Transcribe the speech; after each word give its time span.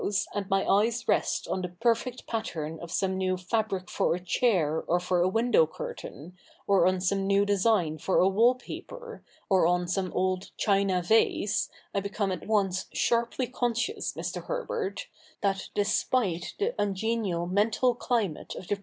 1, 0.03 0.11
and 0.33 0.49
my 0.49 0.65
eyes 0.65 1.07
rest 1.07 1.47
on 1.47 1.61
the 1.61 1.69
perfect 1.69 2.25
pattern 2.25 2.79
of 2.79 2.89
some 2.89 3.19
new 3.19 3.37
fabric 3.37 3.87
for 3.87 4.15
a 4.15 4.19
chair 4.19 4.81
or 4.87 4.99
for 4.99 5.21
a 5.21 5.27
window 5.29 5.67
curtain, 5.67 6.35
or 6.65 6.87
on 6.87 6.99
some 6.99 7.27
new 7.27 7.45
design 7.45 7.99
for 7.99 8.17
a 8.17 8.27
wall 8.27 8.55
paper, 8.55 9.21
or 9.47 9.67
on 9.67 9.87
some 9.87 10.11
old 10.13 10.49
china 10.57 11.03
vase, 11.03 11.69
I 11.93 11.99
become 11.99 12.31
at 12.31 12.47
once 12.47 12.87
sharply 12.91 13.45
conscious, 13.45 14.13
Mr. 14.13 14.43
Herbert, 14.45 15.05
hat, 15.43 15.69
JSespite 15.75 16.57
the 16.57 16.73
ungenial 16.81 17.45
mental 17.45 17.93
climate 17.93 18.55
of 18.55 18.67
the 18.69 18.77
present 18.77 18.79
CH. 18.79 18.79